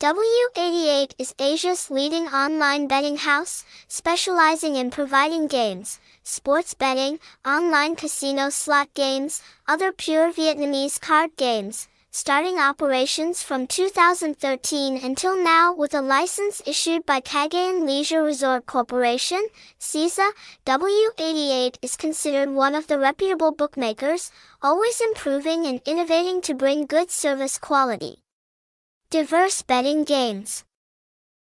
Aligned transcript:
W88 0.00 1.12
is 1.18 1.34
Asia's 1.38 1.90
leading 1.90 2.24
online 2.28 2.86
betting 2.86 3.18
house, 3.18 3.66
specializing 3.86 4.76
in 4.76 4.90
providing 4.90 5.46
games, 5.46 6.00
sports 6.22 6.72
betting, 6.72 7.18
online 7.44 7.96
casino 7.96 8.48
slot 8.48 8.88
games, 8.94 9.42
other 9.68 9.92
pure 9.92 10.32
Vietnamese 10.32 10.98
card 10.98 11.36
games, 11.36 11.86
starting 12.10 12.58
operations 12.58 13.42
from 13.42 13.66
2013 13.66 15.04
until 15.04 15.36
now 15.36 15.74
with 15.74 15.92
a 15.92 16.00
license 16.00 16.62
issued 16.66 17.04
by 17.04 17.20
Cagayan 17.20 17.86
Leisure 17.86 18.22
Resort 18.22 18.64
Corporation, 18.64 19.48
CEZA, 19.78 20.30
W88 20.64 21.76
is 21.82 21.98
considered 21.98 22.48
one 22.48 22.74
of 22.74 22.86
the 22.86 22.98
reputable 22.98 23.52
bookmakers, 23.52 24.32
always 24.62 24.98
improving 25.02 25.66
and 25.66 25.82
innovating 25.84 26.40
to 26.40 26.54
bring 26.54 26.86
good 26.86 27.10
service 27.10 27.58
quality. 27.58 28.22
Diverse 29.10 29.62
betting 29.62 30.04
games. 30.04 30.62